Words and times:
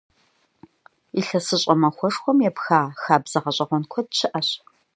ИлъэсыщӀэ 1.19 1.73
махуэшхуэм 1.81 2.39
епха 2.49 2.79
хабзэ 3.01 3.37
гъэщӀэгъуэн 3.43 3.83
куэд 3.91 4.07
щыӀэщ. 4.17 4.49